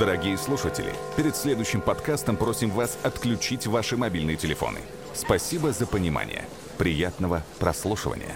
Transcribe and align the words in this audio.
Дорогие 0.00 0.38
слушатели, 0.38 0.94
перед 1.14 1.36
следующим 1.36 1.82
подкастом 1.82 2.38
просим 2.38 2.70
вас 2.70 2.96
отключить 3.02 3.66
ваши 3.66 3.98
мобильные 3.98 4.38
телефоны. 4.38 4.78
Спасибо 5.12 5.72
за 5.72 5.86
понимание. 5.86 6.46
Приятного 6.78 7.44
прослушивания. 7.58 8.34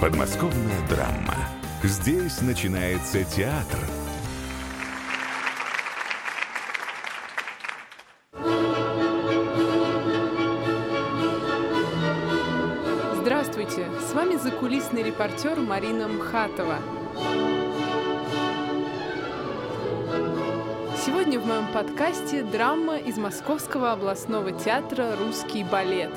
Подмосковная 0.00 0.86
драма. 0.88 1.48
Здесь 1.82 2.40
начинается 2.42 3.24
театр. 3.24 3.80
Закулисный 14.50 15.02
репортер 15.02 15.60
Марина 15.60 16.08
Мхатова. 16.08 16.78
Сегодня 21.04 21.38
в 21.38 21.46
моем 21.46 21.66
подкасте 21.70 22.42
драма 22.44 22.96
из 22.96 23.18
Московского 23.18 23.92
областного 23.92 24.52
театра 24.52 25.16
«Русский 25.18 25.64
балет». 25.64 26.12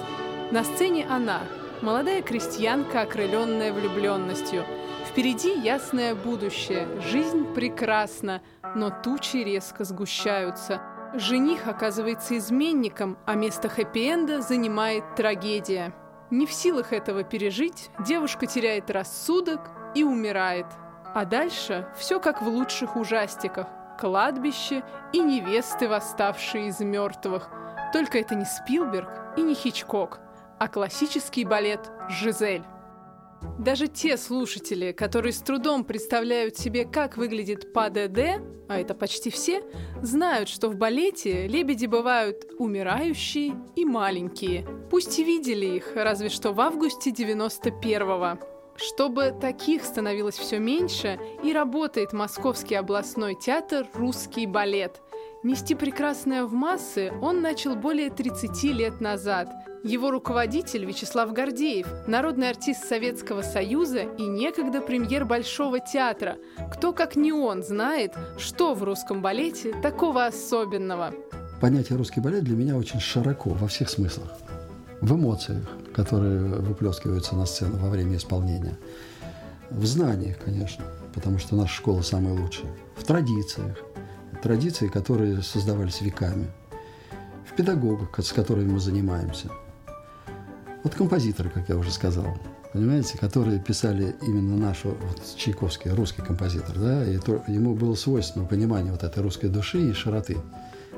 На 0.50 0.64
сцене 0.64 1.06
она, 1.10 1.42
молодая 1.82 2.22
крестьянка, 2.22 3.02
окрыленная 3.02 3.74
влюбленностью. 3.74 4.64
Впереди 5.10 5.54
ясное 5.60 6.16
будущее, 6.16 6.88
жизнь 7.02 7.54
прекрасна, 7.54 8.42
но 8.76 8.92
тучи 8.92 9.44
резко 9.44 9.84
сгущаются. 9.84 10.82
Жених 11.16 11.68
оказывается 11.68 12.38
изменником, 12.38 13.18
а 13.26 13.34
место 13.34 13.68
хэппи-энда 13.68 14.40
занимает 14.42 15.04
трагедия. 15.18 15.94
Не 16.32 16.46
в 16.46 16.54
силах 16.54 16.94
этого 16.94 17.24
пережить, 17.24 17.90
девушка 18.00 18.48
теряет 18.48 18.90
рассудок 18.90 19.70
и 19.94 20.04
умирает. 20.04 20.66
А 21.14 21.26
дальше 21.26 21.90
все 21.98 22.22
как 22.22 22.42
в 22.42 22.48
лучших 22.48 22.96
ужастиках. 22.96 23.68
Кладбище 24.00 24.82
и 25.12 25.20
невесты, 25.20 25.90
восставшие 25.90 26.68
из 26.68 26.80
мертвых. 26.80 27.50
Только 27.92 28.18
это 28.18 28.36
не 28.36 28.46
Спилберг 28.46 29.10
и 29.36 29.42
не 29.42 29.54
Хичкок, 29.54 30.20
а 30.58 30.70
классический 30.70 31.44
балет 31.44 31.92
«Жизель». 32.08 32.64
Даже 33.60 33.88
те 33.88 34.18
слушатели, 34.18 34.92
которые 34.92 35.34
с 35.34 35.40
трудом 35.40 35.84
представляют 35.84 36.58
себе, 36.58 36.86
как 36.86 37.18
выглядит 37.18 37.74
ПДД, 37.74 38.42
а 38.68 38.80
это 38.80 38.96
почти 38.96 39.30
все, 39.30 39.64
знают, 40.02 40.50
что 40.50 40.70
в 40.70 40.76
балете 40.76 41.48
лебеди 41.48 41.86
бывают 41.86 42.46
умирающие 42.58 43.54
и 43.76 43.86
маленькие. 43.86 44.66
Пусть 44.90 45.20
и 45.20 45.24
видели 45.24 45.66
их, 45.66 45.92
разве 45.96 46.30
что 46.30 46.54
в 46.54 46.62
августе 46.62 47.12
91-го. 47.12 48.40
Чтобы 48.78 49.36
таких 49.40 49.84
становилось 49.84 50.38
все 50.38 50.58
меньше, 50.58 51.20
и 51.44 51.54
работает 51.54 52.14
Московский 52.14 52.76
областной 52.76 53.36
театр 53.36 53.88
«Русский 53.94 54.48
балет», 54.48 55.02
Нести 55.44 55.74
прекрасное 55.74 56.46
в 56.46 56.54
массы 56.54 57.12
он 57.20 57.42
начал 57.42 57.76
более 57.76 58.12
30 58.12 58.64
лет 58.66 59.02
назад. 59.02 59.50
Его 59.84 60.12
руководитель 60.12 60.86
Вячеслав 60.86 61.34
Гордеев, 61.34 61.88
народный 62.06 62.48
артист 62.48 62.86
Советского 62.86 63.42
Союза 63.42 64.04
и 64.04 64.28
некогда 64.28 64.82
премьер 64.82 65.26
Большого 65.26 65.80
театра. 65.80 66.38
Кто, 66.72 66.94
как 66.94 67.16
не 67.16 67.34
он, 67.34 67.64
знает, 67.64 68.14
что 68.38 68.76
в 68.76 68.84
русском 68.84 69.24
балете 69.24 69.74
такого 69.82 70.28
особенного. 70.28 71.12
Понятие 71.60 71.98
русский 71.98 72.20
балет 72.20 72.44
для 72.44 72.56
меня 72.56 72.78
очень 72.78 73.00
широко 73.00 73.50
во 73.50 73.68
всех 73.68 73.90
смыслах. 73.90 74.30
В 75.02 75.16
эмоциях, 75.16 75.68
которые 75.96 76.40
выплескиваются 76.40 77.36
на 77.36 77.48
сцену 77.48 77.78
во 77.80 77.90
время 77.90 78.18
исполнения. 78.18 78.78
В 79.72 79.88
знаниях, 79.88 80.38
конечно, 80.38 80.86
потому 81.16 81.40
что 81.40 81.56
наша 81.56 81.74
школа 81.74 82.04
самая 82.04 82.40
лучшая. 82.40 82.72
В 82.96 83.04
традициях, 83.04 83.80
традиции, 84.42 84.88
которые 84.88 85.42
создавались 85.42 86.02
веками, 86.02 86.48
в 87.50 87.56
педагогах, 87.56 88.10
с 88.18 88.32
которыми 88.32 88.72
мы 88.72 88.80
занимаемся. 88.80 89.50
Вот 90.84 90.96
композиторы, 90.96 91.50
как 91.50 91.70
я 91.70 91.78
уже 91.78 91.92
сказал, 91.92 92.38
понимаете, 92.74 93.18
которые 93.18 93.60
писали 93.60 94.16
именно 94.22 94.58
нашу, 94.58 94.90
вот 94.90 95.22
Чайковский, 95.36 95.92
русский 95.92 96.22
композитор, 96.22 96.78
да, 96.78 97.06
и 97.06 97.18
то, 97.18 97.44
ему 97.48 97.76
было 97.76 97.96
свойственно 97.96 98.46
понимание 98.46 98.92
вот 98.92 99.04
этой 99.04 99.22
русской 99.22 99.48
души 99.48 99.90
и 99.90 99.94
широты. 99.94 100.38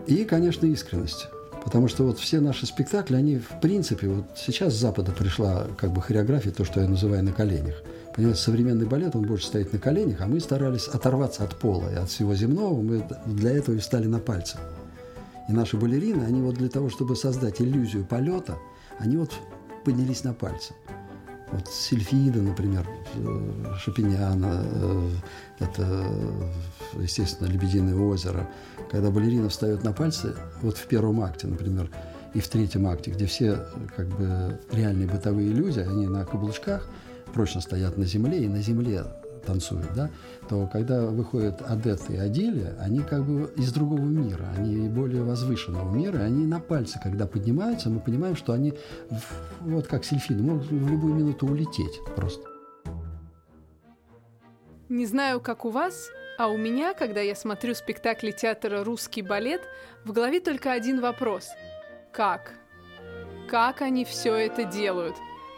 И, 0.07 0.23
конечно, 0.25 0.65
искренность. 0.65 1.27
Потому 1.63 1.87
что 1.87 2.03
вот 2.03 2.19
все 2.19 2.41
наши 2.41 2.65
спектакли, 2.65 3.15
они 3.15 3.37
в 3.37 3.61
принципе, 3.61 4.07
вот 4.09 4.25
сейчас 4.35 4.73
с 4.73 4.79
Запада 4.79 5.11
пришла 5.11 5.67
как 5.77 5.91
бы 5.91 6.01
хореография, 6.01 6.51
то, 6.51 6.65
что 6.65 6.81
я 6.81 6.87
называю 6.89 7.23
на 7.23 7.31
коленях. 7.31 7.81
Понимаете, 8.15 8.41
современный 8.41 8.85
балет, 8.85 9.15
он 9.15 9.23
больше 9.23 9.47
стоит 9.47 9.73
на 9.73 9.79
коленях, 9.79 10.21
а 10.21 10.27
мы 10.27 10.39
старались 10.39 10.87
оторваться 10.87 11.43
от 11.43 11.55
пола 11.55 11.91
и 11.91 11.95
от 11.95 12.09
всего 12.09 12.35
земного. 12.35 12.79
Мы 12.79 13.03
для 13.25 13.51
этого 13.51 13.75
и 13.75 13.79
встали 13.79 14.05
на 14.05 14.19
пальцы. 14.19 14.57
И 15.49 15.51
наши 15.51 15.77
балерины, 15.77 16.23
они 16.23 16.41
вот 16.41 16.55
для 16.55 16.69
того, 16.69 16.89
чтобы 16.89 17.15
создать 17.15 17.59
иллюзию 17.59 18.05
полета, 18.05 18.57
они 18.99 19.17
вот 19.17 19.31
поднялись 19.83 20.23
на 20.23 20.33
пальцы. 20.33 20.73
Вот 21.51 21.67
Сильфида, 21.67 22.41
например, 22.41 22.87
э, 23.15 23.73
Шапиняна, 23.79 24.63
э, 24.63 25.09
это, 25.59 26.05
естественно, 26.93 27.47
«Лебединое 27.47 27.95
озеро». 27.95 28.47
Когда 28.91 29.09
балерина 29.09 29.49
встает 29.49 29.83
на 29.83 29.91
пальцы, 29.91 30.35
вот 30.61 30.77
в 30.77 30.87
первом 30.87 31.21
акте, 31.21 31.47
например, 31.47 31.89
и 32.33 32.39
в 32.39 32.47
третьем 32.47 32.87
акте, 32.87 33.11
где 33.11 33.25
все 33.25 33.65
как 33.95 34.07
бы 34.07 34.59
реальные 34.71 35.07
бытовые 35.07 35.51
иллюзии, 35.51 35.81
они 35.81 36.05
на 36.07 36.25
каблучках– 36.25 36.87
прочно 37.33 37.61
стоят 37.61 37.97
на 37.97 38.05
земле 38.05 38.43
и 38.43 38.47
на 38.47 38.61
земле 38.61 39.03
танцуют, 39.45 39.93
да, 39.93 40.09
то 40.49 40.67
когда 40.67 41.05
выходят 41.05 41.61
адепты 41.61 42.13
и 42.13 42.17
адели, 42.17 42.73
они 42.79 43.01
как 43.01 43.25
бы 43.25 43.51
из 43.57 43.73
другого 43.73 43.99
мира, 43.99 44.45
они 44.57 44.87
более 44.87 45.23
возвышенного 45.23 45.93
мира, 45.93 46.19
они 46.19 46.45
на 46.45 46.59
пальцы, 46.59 46.99
когда 47.03 47.27
поднимаются, 47.27 47.89
мы 47.89 47.99
понимаем, 47.99 48.35
что 48.35 48.53
они 48.53 48.73
вот 49.59 49.87
как 49.87 50.05
сельфины, 50.05 50.41
могут 50.43 50.67
в 50.67 50.89
любую 50.89 51.15
минуту 51.15 51.47
улететь 51.47 51.99
просто. 52.15 52.47
Не 54.89 55.05
знаю, 55.05 55.41
как 55.41 55.65
у 55.65 55.69
вас, 55.69 56.09
а 56.37 56.47
у 56.47 56.57
меня, 56.57 56.93
когда 56.93 57.21
я 57.21 57.35
смотрю 57.35 57.73
спектакли 57.73 58.31
театра 58.31 58.83
«Русский 58.83 59.21
балет», 59.21 59.61
в 60.05 60.11
голове 60.11 60.39
только 60.39 60.71
один 60.71 61.01
вопрос. 61.01 61.49
Как? 62.11 62.53
Как 63.49 63.81
они 63.81 64.05
все 64.05 64.35
это 64.35 64.65
делают? 64.65 65.15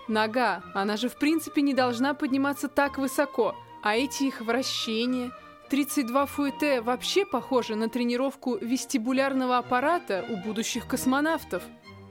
Нога, 0.07 0.63
она 0.73 0.97
же 0.97 1.09
в 1.09 1.17
принципе 1.17 1.61
не 1.61 1.73
должна 1.73 2.13
подниматься 2.13 2.67
так 2.67 2.97
высоко, 2.97 3.55
а 3.83 3.95
эти 3.95 4.23
их 4.23 4.41
вращения... 4.41 5.31
32 5.69 6.27
фуэте 6.27 6.81
вообще 6.81 7.25
похожи 7.25 7.75
на 7.75 7.89
тренировку 7.89 8.55
вестибулярного 8.55 9.57
аппарата 9.57 10.23
у 10.29 10.37
будущих 10.37 10.87
космонавтов. 10.87 11.63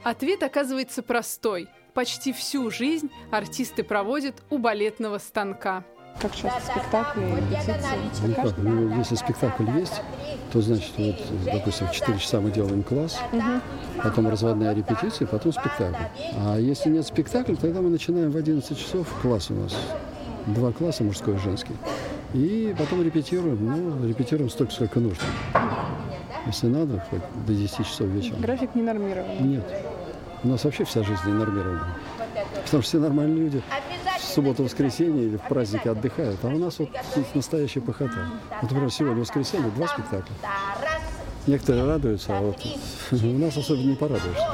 Ответ 0.02 0.42
оказывается 0.42 1.04
простой. 1.04 1.68
Почти 1.94 2.32
всю 2.32 2.68
жизнь 2.72 3.12
артисты 3.30 3.84
проводят 3.84 4.42
у 4.50 4.58
балетного 4.58 5.18
станка. 5.18 5.84
Как 6.20 6.34
часто 6.34 6.60
спектакли, 6.72 7.22
репетиции? 7.22 8.28
Никак. 8.28 8.54
Ну, 8.56 8.96
если 8.98 9.14
спектакль 9.16 9.64
есть, 9.78 10.00
то 10.52 10.60
значит, 10.62 10.92
вот, 10.96 11.16
допустим, 11.44 11.88
в 11.88 11.92
4 11.92 12.18
часа 12.18 12.40
мы 12.40 12.50
делаем 12.50 12.82
класс, 12.82 13.18
угу. 13.32 13.42
потом 14.02 14.28
разводная 14.28 14.74
репетиция, 14.74 15.26
потом 15.26 15.52
спектакль. 15.52 16.04
А 16.38 16.56
если 16.58 16.90
нет 16.90 17.06
спектакля, 17.06 17.56
тогда 17.56 17.80
мы 17.80 17.90
начинаем 17.90 18.30
в 18.30 18.36
11 18.36 18.78
часов, 18.78 19.08
класс 19.20 19.50
у 19.50 19.54
нас, 19.54 19.76
два 20.46 20.72
класса, 20.72 21.04
мужской 21.04 21.34
и 21.34 21.38
женский. 21.38 21.74
И 22.32 22.74
потом 22.78 23.02
репетируем, 23.02 23.58
ну, 23.64 24.08
репетируем 24.08 24.50
столько, 24.50 24.72
сколько 24.72 25.00
нужно. 25.00 25.24
Если 26.46 26.66
надо, 26.66 27.04
хоть 27.10 27.22
до 27.46 27.54
10 27.54 27.86
часов 27.86 28.08
вечера. 28.08 28.36
График 28.38 28.74
не 28.74 28.82
нормирован? 28.82 29.28
Нет. 29.40 29.64
У 30.42 30.48
нас 30.48 30.64
вообще 30.64 30.84
вся 30.84 31.02
жизнь 31.02 31.22
не 31.26 31.32
нормирована. 31.32 31.86
Потому 32.64 32.66
что 32.66 32.80
все 32.82 32.98
нормальные 32.98 33.44
люди 33.44 33.62
субботу-воскресенье 34.34 35.24
или 35.24 35.36
в 35.36 35.48
праздники 35.48 35.88
отдыхают, 35.88 36.38
а 36.42 36.48
у 36.48 36.58
нас 36.58 36.78
вот 36.78 36.90
настоящая 37.34 37.80
похота. 37.80 38.30
Вот, 38.60 38.70
например, 38.70 38.90
сегодня 38.90 39.20
воскресенье, 39.20 39.70
два 39.70 39.88
спектакля. 39.88 40.34
Некоторые 41.46 41.86
радуются, 41.86 42.38
а 42.38 42.40
вот 42.40 42.56
у 43.12 43.38
нас 43.38 43.56
особенно 43.56 43.90
не 43.90 43.96
порадуешься. 43.96 44.44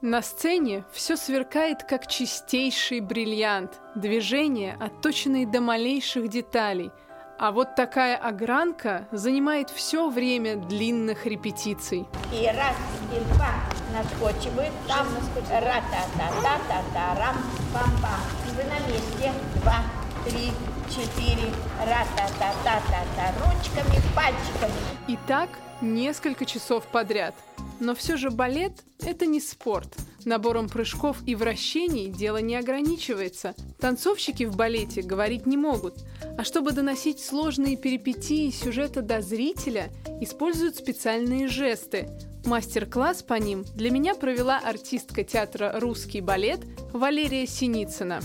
На 0.00 0.22
сцене 0.22 0.84
все 0.92 1.16
сверкает, 1.16 1.82
как 1.82 2.06
чистейший 2.06 3.00
бриллиант. 3.00 3.80
Движения 3.96 4.76
отточенные 4.78 5.44
до 5.44 5.60
малейших 5.60 6.28
деталей. 6.28 6.92
А 7.36 7.50
вот 7.50 7.74
такая 7.74 8.16
огранка 8.16 9.08
занимает 9.10 9.70
все 9.70 10.08
время 10.08 10.56
длинных 10.56 11.26
репетиций. 11.26 12.06
И 12.32 12.46
раз, 12.46 12.76
и 13.12 13.34
два, 13.34 13.54
наскочивают, 13.98 14.72
там 14.86 15.06
ра-та-та-та-та-та-рам, 15.50 17.36
пам-пам. 17.72 18.20
Вы 18.56 18.64
на 18.64 18.78
месте. 18.88 19.32
Два, 19.62 19.82
три, 20.24 20.52
четыре, 20.88 21.52
ра-та-та-та-та-та, 21.84 23.32
ручками, 23.38 24.00
пальчиками. 24.14 24.72
И 25.08 25.18
так 25.26 25.50
несколько 25.80 26.44
часов 26.44 26.86
подряд. 26.86 27.34
Но 27.80 27.94
все 27.94 28.16
же 28.16 28.30
балет– 28.30 28.84
это 29.00 29.26
не 29.26 29.40
спорт. 29.40 29.96
Набором 30.24 30.68
прыжков 30.68 31.18
и 31.26 31.36
вращений 31.36 32.08
дело 32.08 32.38
не 32.38 32.56
ограничивается. 32.56 33.54
Танцовщики 33.80 34.44
в 34.44 34.56
балете 34.56 35.02
говорить 35.02 35.46
не 35.46 35.56
могут. 35.56 35.94
А 36.36 36.44
чтобы 36.44 36.72
доносить 36.72 37.24
сложные 37.24 37.76
перипетии 37.76 38.50
сюжета 38.50 39.00
до 39.00 39.22
зрителя, 39.22 39.90
используют 40.20 40.76
специальные 40.76 41.46
жесты. 41.46 42.10
Мастер-класс 42.52 43.22
по 43.24 43.34
ним 43.34 43.62
для 43.74 43.90
меня 43.90 44.14
провела 44.14 44.58
артистка 44.58 45.22
театра 45.22 45.74
«Русский 45.78 46.22
балет» 46.22 46.60
Валерия 46.94 47.46
Синицына. 47.46 48.20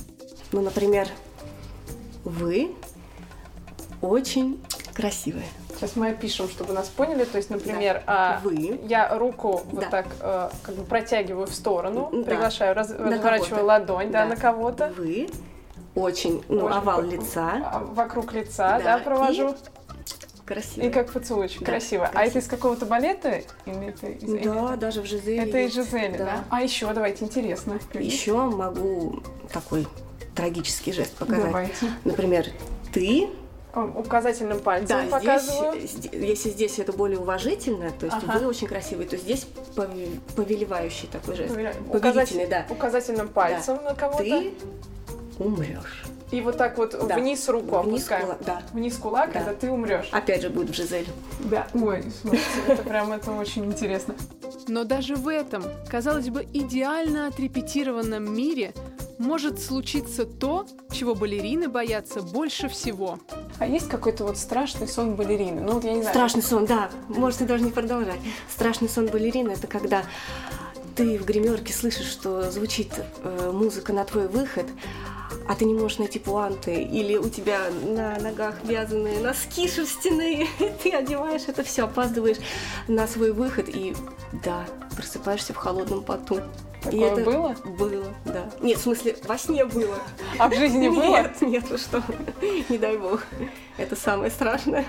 Ну, 0.53 0.61
например, 0.61 1.09
вы 2.23 2.71
очень 4.01 4.63
красивая. 4.93 5.43
Сейчас 5.75 5.97
мы 5.97 6.11
опишем, 6.11 6.47
чтобы 6.47 6.71
нас 6.71 6.87
поняли. 6.87 7.25
То 7.25 7.35
есть, 7.37 7.49
например, 7.49 8.01
Да. 8.07 8.37
а, 8.37 8.39
Вы. 8.45 8.79
я 8.87 9.13
руку 9.17 9.61
вот 9.69 9.81
Да. 9.81 9.89
так 9.89 10.05
э, 10.21 10.49
как 10.63 10.75
бы 10.75 10.83
протягиваю 10.85 11.45
в 11.45 11.53
сторону, 11.53 12.09
Да. 12.13 12.23
приглашаю, 12.23 12.73
раз- 12.75 12.91
На 12.97 13.09
разворачиваю 13.09 13.49
кого-то. 13.49 13.65
ладонь, 13.65 14.09
да, 14.11 14.23
Да. 14.23 14.29
на 14.29 14.35
кого-то. 14.37 14.93
Вы 14.95 15.29
очень, 15.95 16.41
ну, 16.47 16.63
Очень 16.63 16.77
овал 16.77 17.01
лица, 17.01 17.51
а, 17.65 17.79
Вокруг 17.93 18.31
лица, 18.31 18.79
Да, 18.79 18.83
да, 18.83 18.97
провожу. 18.99 19.53
Красивая. 20.45 20.89
И, 20.89 20.91
как 20.91 21.11
поцелуйчик, 21.11 21.59
Да, 21.61 21.65
красиво. 21.65 22.05
А 22.05 22.09
красиво. 22.09 22.29
это 22.29 22.39
из 22.39 22.47
какого-то 22.47 22.85
балета? 22.85 23.41
Или 23.65 23.87
это 23.87 24.07
из... 24.07 24.43
Да, 24.43 24.69
это- 24.73 24.77
даже 24.77 25.01
в 25.01 25.05
Жизели. 25.05 25.47
Это 25.47 25.57
из. 25.59 25.73
Жизели, 25.73 26.17
да? 26.17 26.43
А 26.49 26.61
еще, 26.61 26.91
давайте, 26.93 27.25
интересно. 27.25 27.79
Еще 27.93 28.33
могу 28.33 29.21
такой 29.51 29.87
трагический 30.35 30.91
жест 30.93 31.13
показать. 31.15 31.45
Давайте. 31.45 31.91
Например, 32.03 32.45
ты. 32.93 33.29
Указательным 33.75 34.59
пальцем 34.59 35.09
Да, 35.09 35.17
показываю. 35.19 35.81
здесь, 35.87 36.11
если 36.13 36.49
здесь 36.51 36.77
это 36.77 36.93
более 36.93 37.17
уважительно, 37.17 37.89
то 37.89 38.05
есть 38.05 38.17
Ага. 38.21 38.37
вы 38.37 38.45
очень 38.45 38.67
красивый, 38.67 39.07
то 39.07 39.17
здесь 39.17 39.47
пове- 39.75 40.19
повелевающий 40.35 41.07
такой 41.11 41.35
жест. 41.35 41.55
Указатель- 41.55 41.89
Повелительный, 41.89 42.45
да. 42.47 42.65
Указательным 42.69 43.29
пальцем 43.29 43.83
на 43.83 43.95
кого-то. 43.95 44.23
Ты 44.23 44.53
умрешь. 45.39 46.03
И 46.33 46.41
вот 46.41 46.57
так 46.57 46.77
вот 46.79 46.95
Да. 47.07 47.15
вниз 47.15 47.47
руку 47.47 47.77
Вниз 47.81 47.93
опускаем. 48.01 48.23
кулак, 48.25 48.39
да. 48.43 48.61
Вниз 48.73 48.97
кулак, 48.97 49.33
Да. 49.33 49.39
это 49.41 49.53
ты 49.53 49.69
умрешь. 49.69 50.09
Опять 50.11 50.41
же 50.41 50.49
будет 50.49 50.71
в 50.71 50.73
Жизель. 50.73 51.07
Да. 51.41 51.67
Ой, 51.75 52.03
смотрите, 52.21 52.43
это 52.67 52.81
прям 52.81 53.11
это 53.11 53.31
очень 53.33 53.65
интересно. 53.65 54.15
Но 54.67 54.83
даже 54.83 55.15
в 55.15 55.27
этом, 55.27 55.63
казалось 55.91 56.29
бы, 56.29 56.47
идеально 56.51 57.27
отрепетированном 57.27 58.33
мире 58.35 58.73
может 59.19 59.61
случиться 59.61 60.25
то, 60.25 60.65
чего 60.91 61.13
балерины 61.13 61.67
боятся 61.67 62.23
больше 62.23 62.67
всего. 62.67 63.19
А 63.59 63.67
есть 63.67 63.87
какой-то 63.87 64.23
вот 64.23 64.37
страшный 64.39 64.87
сон 64.87 65.13
балерины? 65.15 65.61
Ну 65.61 65.73
вот 65.73 65.83
я 65.83 65.93
не 65.93 66.01
знаю. 66.01 66.15
Страшный 66.15 66.41
сон, 66.41 66.65
да. 66.65 66.89
Можете 67.09 67.45
даже 67.45 67.63
не 67.63 67.69
продолжать. 67.71 68.19
Страшный 68.49 68.89
сон 68.89 69.05
балерины 69.05 69.51
это 69.51 69.67
когда 69.67 70.01
ты 70.95 71.19
в 71.19 71.25
гримерке 71.25 71.73
слышишь, 71.73 72.07
что 72.07 72.49
звучит 72.51 72.89
э, 73.23 73.51
музыка 73.53 73.93
на 73.93 74.03
твой 74.03 74.27
выход, 74.27 74.65
а 75.47 75.55
ты 75.55 75.65
не 75.65 75.73
можешь 75.73 75.99
найти 75.99 76.19
пуанты, 76.19 76.83
или 76.83 77.17
у 77.17 77.29
тебя 77.29 77.69
на 77.69 78.17
ногах 78.19 78.55
вязаные 78.63 79.19
носки 79.19 79.67
шерстяные, 79.69 80.47
и 80.59 80.71
ты 80.81 80.91
одеваешь 80.91 81.43
это 81.47 81.63
все, 81.63 81.83
опаздываешь 81.83 82.37
на 82.87 83.07
свой 83.07 83.31
выход, 83.31 83.69
и 83.69 83.95
да, 84.43 84.65
просыпаешься 84.95 85.53
в 85.53 85.57
холодном 85.57 86.03
поту. 86.03 86.39
И 86.91 86.99
Такое 86.99 87.11
это 87.11 87.23
было? 87.23 87.55
Было, 87.77 88.13
да. 88.25 88.49
Нет, 88.61 88.77
в 88.77 88.81
смысле, 88.81 89.15
во 89.23 89.37
сне 89.37 89.65
было. 89.65 89.97
А 90.37 90.49
в 90.49 90.53
жизни 90.53 90.89
было? 90.89 91.03
Нет, 91.03 91.41
нет, 91.41 91.69
вы 91.69 91.77
что, 91.77 92.03
не 92.67 92.77
дай 92.77 92.97
бог. 92.97 93.25
Это 93.77 93.95
самое 93.95 94.29
страшное. 94.29 94.85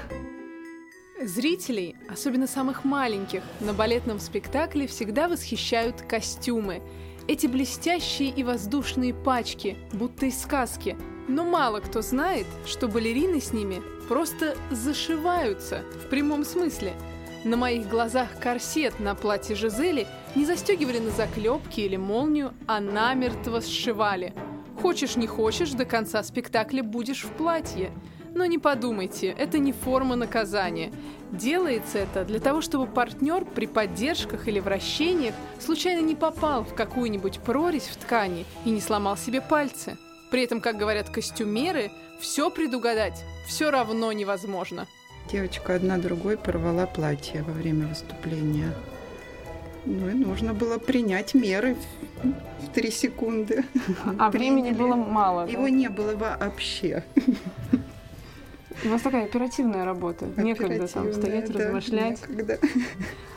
Зрителей, 1.22 1.96
особенно 2.08 2.48
самых 2.48 2.84
маленьких, 2.84 3.42
на 3.60 3.72
балетном 3.72 4.18
спектакле 4.18 4.88
всегда 4.88 5.28
восхищают 5.28 6.02
костюмы. 6.02 6.82
Эти 7.26 7.46
блестящие 7.46 8.28
и 8.28 8.42
воздушные 8.42 9.14
пачки, 9.14 9.78
будто 9.92 10.26
из 10.26 10.42
сказки. 10.42 10.96
Но 11.26 11.44
мало 11.44 11.80
кто 11.80 12.02
знает, 12.02 12.46
что 12.66 12.86
балерины 12.86 13.40
с 13.40 13.54
ними 13.54 13.82
просто 14.08 14.56
зашиваются 14.70 15.82
в 16.04 16.10
прямом 16.10 16.44
смысле. 16.44 16.92
На 17.44 17.56
моих 17.56 17.88
глазах 17.88 18.38
корсет 18.40 19.00
на 19.00 19.14
платье 19.14 19.56
Жизели 19.56 20.06
не 20.34 20.44
застегивали 20.44 20.98
на 20.98 21.10
заклепки 21.10 21.80
или 21.80 21.96
молнию, 21.96 22.52
а 22.66 22.80
намертво 22.80 23.62
сшивали. 23.62 24.34
Хочешь 24.82 25.16
не 25.16 25.26
хочешь, 25.26 25.70
до 25.70 25.86
конца 25.86 26.22
спектакля 26.22 26.82
будешь 26.82 27.24
в 27.24 27.30
платье. 27.30 27.90
Но 28.34 28.46
не 28.46 28.58
подумайте, 28.58 29.28
это 29.38 29.58
не 29.58 29.72
форма 29.72 30.16
наказания. 30.16 30.92
Делается 31.30 31.98
это 31.98 32.24
для 32.24 32.40
того, 32.40 32.60
чтобы 32.60 32.86
партнер 32.86 33.44
при 33.44 33.66
поддержках 33.66 34.48
или 34.48 34.58
вращениях 34.58 35.34
случайно 35.60 36.00
не 36.00 36.16
попал 36.16 36.64
в 36.64 36.74
какую-нибудь 36.74 37.38
прорезь 37.40 37.86
в 37.86 37.96
ткани 37.96 38.44
и 38.64 38.70
не 38.70 38.80
сломал 38.80 39.16
себе 39.16 39.40
пальцы. 39.40 39.96
При 40.30 40.42
этом, 40.42 40.60
как 40.60 40.76
говорят 40.76 41.10
костюмеры, 41.10 41.92
все 42.20 42.50
предугадать 42.50 43.24
все 43.46 43.70
равно 43.70 44.10
невозможно. 44.12 44.86
Девочка 45.30 45.74
одна 45.74 45.98
другой 45.98 46.36
порвала 46.36 46.86
платье 46.86 47.42
во 47.42 47.52
время 47.52 47.86
выступления. 47.86 48.72
Ну 49.86 50.08
и 50.08 50.14
нужно 50.14 50.54
было 50.54 50.78
принять 50.78 51.34
меры 51.34 51.76
в, 52.22 52.68
три 52.74 52.90
секунды. 52.90 53.64
А 54.18 54.30
времени 54.30 54.72
было 54.72 54.96
мало. 54.96 55.44
да? 55.44 55.52
Его 55.52 55.68
не 55.68 55.88
было 55.88 56.14
вообще. 56.16 57.04
У 58.84 58.88
вас 58.88 59.02
такая 59.02 59.24
оперативная 59.24 59.84
работа. 59.84 60.26
Некогда 60.36 60.86
там 60.86 61.12
стоять, 61.12 61.50
да, 61.52 61.66
размышлять. 61.66 62.20
некогда. 62.28 62.58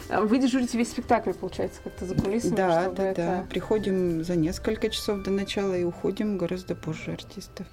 А 0.10 0.22
Вы 0.22 0.40
дежурите 0.40 0.78
весь 0.78 0.90
спектакль, 0.92 1.34
получается, 1.34 1.82
как-то 1.84 2.06
за 2.06 2.16
кулисами, 2.16 2.56
Да, 2.56 2.82
чтобы 2.82 2.96
да, 2.96 3.04
это... 3.10 3.22
да. 3.22 3.46
Приходим 3.50 4.24
за 4.24 4.36
несколько 4.38 4.90
часов 4.90 5.22
до 5.24 5.32
начала 5.32 5.78
и 5.78 5.84
уходим 5.84 6.38
гораздо 6.38 6.76
позже 6.76 7.12
артистов. 7.12 7.68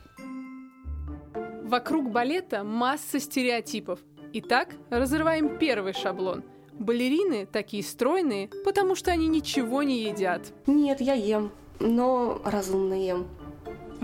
Вокруг 1.63 2.11
балета 2.11 2.65
масса 2.65 3.21
стереотипов. 3.21 4.01
Итак, 4.33 4.71
разрываем 4.91 5.59
первый 5.59 5.93
шаблон. 5.93 6.43
Балерины 6.73 7.47
такие 7.47 7.85
стройные, 7.85 8.49
потому 8.65 8.97
что 8.97 9.13
они 9.13 9.29
ничего 9.29 9.85
не 9.85 10.03
едят. 10.05 10.53
Нет, 10.67 11.01
я 11.01 11.15
ем, 11.15 11.53
но 11.79 12.41
разумно 12.45 12.95
ем. 12.95 13.29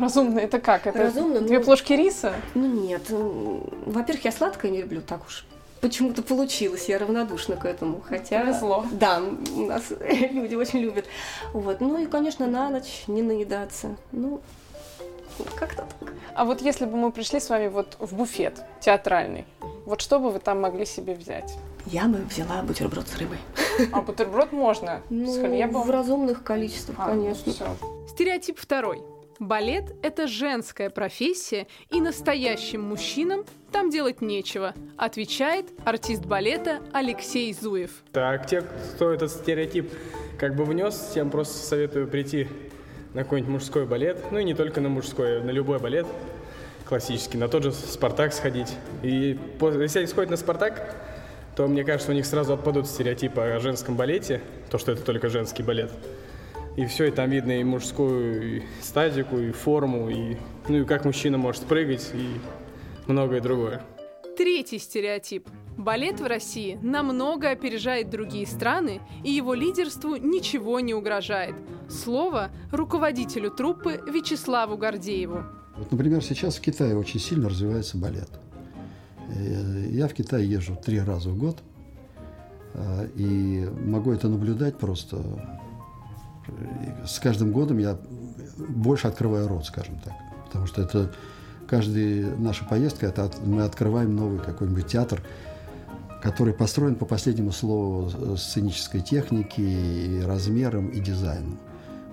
Разумно 0.00 0.38
это 0.38 0.58
как? 0.60 0.86
Это 0.86 0.98
Разумно, 0.98 1.40
две 1.40 1.58
ну- 1.58 1.64
плошки 1.64 1.92
риса? 1.92 2.32
Ну 2.54 2.66
нет, 2.66 3.02
во-первых, 3.10 4.24
я 4.24 4.32
сладкое 4.32 4.70
не 4.70 4.80
люблю, 4.82 5.00
так 5.02 5.20
уж 5.26 5.44
почему-то 5.80 6.22
получилось, 6.22 6.88
я 6.88 6.98
равнодушна 6.98 7.56
к 7.56 7.64
этому, 7.64 8.00
хотя... 8.06 8.40
Повезло. 8.40 8.84
Да, 8.92 9.22
у 9.56 9.66
нас 9.66 9.84
люди 10.30 10.54
очень 10.54 10.80
любят. 10.80 11.06
Вот, 11.52 11.80
ну 11.80 11.96
и, 11.98 12.06
конечно, 12.06 12.46
на 12.46 12.68
ночь 12.68 13.04
не 13.06 13.22
наедаться. 13.22 13.96
Ну, 14.12 14.40
как-то 15.54 15.86
так. 15.98 16.12
А 16.34 16.44
вот 16.44 16.60
если 16.60 16.84
бы 16.84 16.96
мы 16.96 17.10
пришли 17.12 17.40
с 17.40 17.48
вами 17.48 17.68
вот 17.68 17.96
в 17.98 18.14
буфет 18.14 18.62
театральный, 18.80 19.46
вот 19.86 20.00
что 20.02 20.18
бы 20.18 20.30
вы 20.30 20.38
там 20.38 20.60
могли 20.60 20.84
себе 20.84 21.14
взять? 21.14 21.56
Я 21.86 22.04
бы 22.04 22.18
взяла 22.18 22.62
бутерброд 22.62 23.08
с 23.08 23.16
рыбой. 23.16 23.38
А 23.92 24.02
бутерброд 24.02 24.52
можно 24.52 25.00
Ну, 25.10 25.32
с 25.32 25.38
хлебом. 25.38 25.82
в 25.82 25.90
разумных 25.90 26.42
количествах, 26.44 26.96
А, 27.00 27.06
конечно. 27.06 27.52
всё. 27.52 27.64
Стереотип 28.08 28.58
второй. 28.58 29.02
Балет– 29.40 29.94
это 30.02 30.28
женская 30.28 30.90
профессия, 30.90 31.66
и 31.88 32.02
настоящим 32.02 32.82
мужчинам 32.82 33.46
там 33.72 33.88
делать 33.88 34.20
нечего, 34.20 34.74
отвечает 34.98 35.64
артист 35.86 36.26
балета 36.26 36.80
Алексей 36.92 37.54
Зуев. 37.54 37.90
Так, 38.12 38.46
те, 38.46 38.60
кто 38.60 39.10
этот 39.10 39.30
стереотип 39.30 39.90
как 40.38 40.56
бы 40.56 40.66
внес, 40.66 41.12
тем 41.14 41.30
просто 41.30 41.56
советую 41.56 42.06
прийти 42.06 42.48
на 43.14 43.22
какой-нибудь 43.22 43.54
мужской 43.54 43.86
балет, 43.86 44.22
ну 44.30 44.40
и 44.40 44.44
не 44.44 44.52
только 44.52 44.82
на 44.82 44.90
мужской, 44.90 45.42
на 45.42 45.50
любой 45.50 45.78
балет 45.78 46.06
классический, 46.84 47.38
на 47.38 47.48
тот 47.48 47.62
же 47.62 47.72
«Спартак» 47.72 48.34
сходить. 48.34 48.76
И 49.02 49.38
если 49.58 50.00
они 50.00 50.06
сходят 50.06 50.28
на 50.28 50.36
«Спартак», 50.36 50.96
то, 51.56 51.66
мне 51.66 51.82
кажется, 51.82 52.12
у 52.12 52.14
них 52.14 52.26
сразу 52.26 52.52
отпадут 52.52 52.86
стереотипы 52.86 53.40
о 53.40 53.58
женском 53.58 53.96
балете, 53.96 54.42
то, 54.70 54.76
что 54.76 54.92
это 54.92 55.02
только 55.02 55.30
женский 55.30 55.62
балет. 55.62 55.90
И 56.80 56.86
все, 56.86 57.08
и 57.08 57.10
там 57.10 57.28
видно 57.28 57.60
и 57.60 57.62
мужскую 57.62 58.56
и 58.56 58.62
статику, 58.80 59.38
и 59.38 59.52
форму, 59.52 60.08
и, 60.08 60.38
ну 60.66 60.78
и 60.78 60.84
как 60.86 61.04
мужчина 61.04 61.36
может 61.36 61.64
прыгать, 61.64 62.10
и 62.14 62.40
многое 63.06 63.42
другое. 63.42 63.82
Третий 64.34 64.78
стереотип. 64.78 65.46
Балет 65.76 66.20
в 66.20 66.24
России 66.24 66.78
намного 66.80 67.50
опережает 67.50 68.08
другие 68.08 68.46
страны, 68.46 69.02
и 69.22 69.30
его 69.30 69.52
лидерству 69.52 70.16
ничего 70.16 70.80
не 70.80 70.94
угрожает. 70.94 71.54
Слово 71.90 72.50
руководителю 72.72 73.50
труппы 73.50 74.00
Вячеславу 74.10 74.78
Гордееву. 74.78 75.42
Вот, 75.76 75.92
например, 75.92 76.24
сейчас 76.24 76.56
в 76.56 76.62
Китае 76.62 76.96
очень 76.96 77.20
сильно 77.20 77.50
развивается 77.50 77.98
балет. 77.98 78.30
Я 79.90 80.08
в 80.08 80.14
Китай 80.14 80.44
езжу 80.44 80.78
три 80.82 80.98
раза 80.98 81.28
в 81.28 81.36
год, 81.36 81.58
э, 82.72 83.08
и 83.16 83.68
могу 83.84 84.12
это 84.12 84.28
наблюдать 84.28 84.78
просто. 84.78 85.18
С 87.06 87.18
каждым 87.18 87.52
годом 87.52 87.78
я 87.78 87.96
больше 88.56 89.08
открываю 89.08 89.48
рот, 89.48 89.66
скажем 89.66 89.98
так. 90.04 90.12
Потому 90.46 90.66
что 90.66 90.82
это 90.82 91.12
каждая 91.68 92.36
наша 92.36 92.64
поездка, 92.64 93.06
это 93.06 93.24
от- 93.24 93.46
мы 93.46 93.62
открываем 93.62 94.14
новый 94.16 94.38
какой-нибудь 94.40 94.86
театр, 94.86 95.22
который 96.22 96.52
построен 96.52 96.96
по 96.96 97.06
последнему 97.06 97.52
слову 97.52 98.36
сценической 98.36 99.00
техники, 99.00 99.60
и 99.60 100.22
размерам 100.22 100.88
и 100.88 101.00
дизайну. 101.00 101.56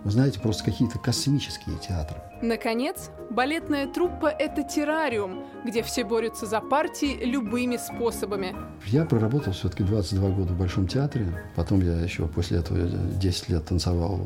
Вы 0.07 0.11
знаете, 0.11 0.39
просто 0.39 0.63
какие-то 0.63 0.99
космические 0.99 1.75
театры. 1.85 2.15
Наконец, 2.41 3.09
балетная 3.29 3.87
труппа– 3.87 4.27
это 4.39 4.63
террариум, 4.63 5.43
где 5.65 5.83
все 5.83 6.05
борются 6.05 6.45
за 6.45 6.61
партии 6.61 7.25
любыми 7.25 7.75
способами. 7.75 8.55
Я 8.85 9.03
проработал 9.03 9.51
все-таки 9.51 9.83
22 9.83 10.29
года 10.29 10.53
в 10.53 10.57
Большом 10.57 10.87
театре. 10.87 11.27
Потом 11.57 11.81
я 11.81 11.99
еще 11.99 12.25
после 12.25 12.59
этого 12.59 12.87
10 12.87 13.49
лет 13.49 13.65
танцевал 13.65 14.21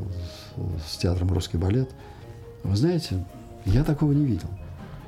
с 0.87 0.97
театром 0.97 1.33
«Русский 1.33 1.57
балет». 1.57 1.89
Вы 2.61 2.75
знаете, 2.75 3.25
я 3.65 3.83
такого 3.83 4.11
не 4.11 4.23
видел. 4.23 4.49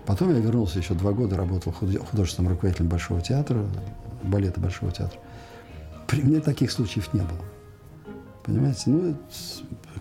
Потом 0.08 0.34
я 0.34 0.40
вернулся, 0.40 0.80
еще 0.80 0.96
два 0.96 1.12
года 1.12 1.36
работал 1.36 1.72
художественным 1.72 2.52
руководителем 2.52 2.90
Большого 2.90 3.22
театра, 3.22 3.64
балета 4.24 4.60
Большого 4.60 4.92
театра. 4.92 5.20
При 6.08 6.24
мне 6.24 6.40
таких 6.40 6.72
случаев 6.72 7.14
не 7.14 7.22
было. 7.22 7.46
Понимаете? 8.44 8.90
Ну, 8.90 9.16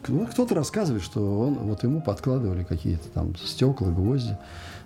ну, 0.09 0.27
кто-то 0.27 0.55
рассказывает, 0.55 1.03
что 1.03 1.41
он, 1.41 1.55
вот 1.55 1.83
ему 1.83 2.01
подкладывали 2.01 2.65
какие-то 2.65 3.09
там 3.09 3.37
стекла, 3.37 3.89
гвозди. 3.91 4.37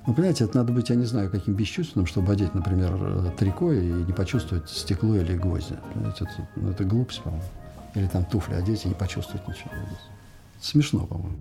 Ну, 0.06 0.14
понимаете, 0.14 0.44
это 0.44 0.58
надо 0.58 0.72
быть, 0.72 0.90
я 0.90 0.96
не 0.96 1.04
знаю, 1.04 1.30
каким 1.30 1.54
бесчувственным, 1.54 2.06
чтобы 2.06 2.32
одеть, 2.32 2.54
например, 2.54 3.32
трико 3.36 3.72
и 3.72 3.80
не 3.80 4.12
почувствовать 4.12 4.70
стекло 4.70 5.16
или 5.16 5.36
гвозди. 5.36 5.76
Понимаете, 5.92 6.24
это, 6.24 6.48
ну, 6.56 6.70
это 6.70 6.84
глупость, 6.84 7.22
по-моему. 7.22 7.44
Или 7.94 8.06
там 8.06 8.24
туфли 8.24 8.54
одеть 8.54 8.84
и 8.84 8.88
не 8.88 8.94
почувствовать 8.94 9.46
ничего. 9.48 9.70
Смешно, 10.60 11.06
по-моему. 11.06 11.36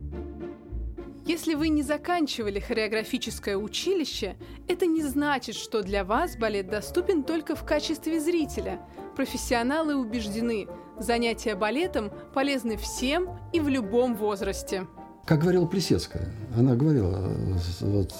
Если 1.25 1.55
вы 1.55 1.69
не 1.69 1.81
заканчивали 1.81 2.59
хореографическое 2.59 3.57
училище, 3.57 4.35
это 4.67 4.85
не 4.85 5.01
значит, 5.01 5.55
что 5.55 5.81
для 5.81 6.03
вас 6.03 6.37
балет 6.37 6.69
доступен 6.69 7.23
только 7.23 7.55
в 7.55 7.65
качестве 7.65 8.19
зрителя. 8.19 8.79
Профессионалы 9.15 9.95
убеждены, 9.95 10.67
занятия 10.99 11.55
балетом 11.55 12.11
полезны 12.35 12.77
всем 12.77 13.39
и 13.53 13.59
в 13.59 13.67
любом 13.67 14.15
возрасте. 14.15 14.85
Как 15.25 15.39
говорила 15.39 15.65
Плесецкая, 15.65 16.31
она 16.55 16.75
говорила, 16.75 17.33
вот, 17.79 18.13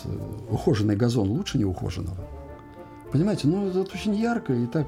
ухоженный 0.50 0.95
газон 0.95 1.29
лучше 1.29 1.59
неухоженного. 1.59 2.27
Понимаете, 3.12 3.47
ну 3.47 3.67
это 3.67 3.81
очень 3.81 4.15
ярко 4.15 4.51
и 4.51 4.65
так 4.65 4.88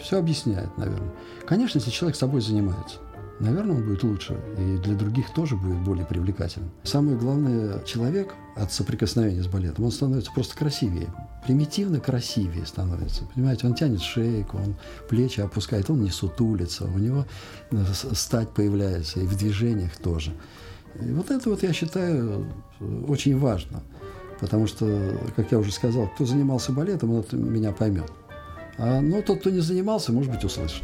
все 0.00 0.20
объясняет, 0.20 0.78
наверное. 0.78 1.12
Конечно, 1.44 1.78
если 1.78 1.90
человек 1.90 2.16
собой 2.16 2.40
занимается– 2.40 3.00
наверное, 3.42 3.76
он 3.76 3.82
будет 3.82 4.02
лучше, 4.02 4.40
и 4.58 4.78
для 4.78 4.94
других 4.94 5.32
тоже 5.34 5.56
будет 5.56 5.78
более 5.78 6.06
привлекательным. 6.06 6.70
Самое 6.84 7.16
главное, 7.16 7.82
человек 7.84 8.34
от 8.56 8.72
соприкосновения 8.72 9.42
с 9.42 9.46
балетом, 9.46 9.84
он 9.84 9.92
становится 9.92 10.32
просто 10.32 10.56
красивее, 10.56 11.08
примитивно 11.44 12.00
красивее 12.00 12.64
становится. 12.66 13.24
Понимаете, 13.34 13.66
он 13.66 13.74
тянет 13.74 14.00
шейку, 14.00 14.58
он 14.58 14.76
плечи 15.08 15.40
опускает, 15.40 15.90
он 15.90 16.02
не 16.02 16.10
сутулится, 16.10 16.84
у 16.84 16.98
него 16.98 17.26
э, 17.70 17.84
стать 18.12 18.50
появляется, 18.50 19.20
и 19.20 19.26
в 19.26 19.36
движениях 19.36 19.96
тоже. 19.96 20.32
И 21.00 21.10
вот 21.12 21.30
это 21.30 21.50
вот, 21.50 21.62
я 21.62 21.72
считаю, 21.72 22.46
очень 23.08 23.38
важно. 23.38 23.82
Потому 24.40 24.66
что, 24.66 25.18
как 25.36 25.52
я 25.52 25.58
уже 25.58 25.72
сказал, 25.72 26.08
кто 26.08 26.26
занимался 26.26 26.72
балетом, 26.72 27.12
он 27.12 27.24
меня 27.32 27.72
поймет. 27.72 28.10
А, 28.76 29.00
но 29.00 29.22
тот, 29.22 29.40
кто 29.40 29.50
не 29.50 29.60
занимался, 29.60 30.12
может 30.12 30.32
быть, 30.32 30.44
услышит. 30.44 30.82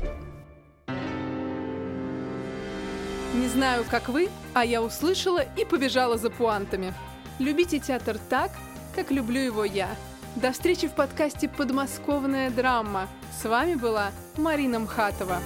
Не 3.35 3.47
знаю, 3.47 3.85
как 3.90 4.08
вы, 4.08 4.30
а 4.54 4.64
я 4.64 4.82
услышала 4.82 5.44
и 5.56 5.64
побежала 5.64 6.16
за 6.16 6.30
пуантами. 6.30 6.94
Любите 7.38 7.78
театр 7.78 8.18
так, 8.30 8.50
как 8.94 9.11
люблю 9.11 9.40
его 9.40 9.64
я. 9.64 9.88
До 10.37 10.52
встречи 10.52 10.88
в 10.88 10.92
подкасте 10.92 11.49
«Подмосковная 11.49 12.50
драма». 12.50 13.06
С 13.40 13.44
вами 13.44 13.75
была 13.75 14.12
Марина 14.37 14.78
Мхатова. 14.78 15.40